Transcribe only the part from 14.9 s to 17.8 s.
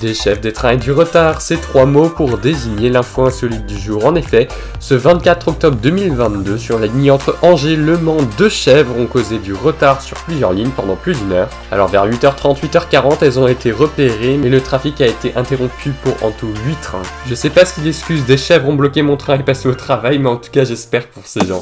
a été interrompu pour en tout 8 trains. Je sais pas ce